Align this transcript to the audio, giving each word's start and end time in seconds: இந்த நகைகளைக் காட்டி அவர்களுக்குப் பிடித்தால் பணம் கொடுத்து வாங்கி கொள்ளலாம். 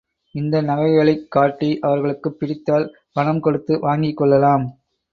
இந்த 0.35 0.61
நகைகளைக் 0.61 1.27
காட்டி 1.27 1.79
அவர்களுக்குப் 1.79 2.39
பிடித்தால் 2.39 2.87
பணம் 3.11 3.39
கொடுத்து 3.39 3.79
வாங்கி 3.79 4.13
கொள்ளலாம். 4.13 4.65